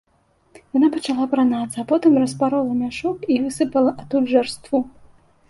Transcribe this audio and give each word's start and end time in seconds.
Яна 0.77 0.87
пачала 0.95 1.27
апранацца, 1.29 1.77
а 1.81 1.85
потым 1.91 2.17
распарола 2.23 2.73
мяшок 2.81 3.17
і 3.35 3.39
высыпала 3.45 3.95
адтуль 4.01 4.29
жарству. 4.35 4.79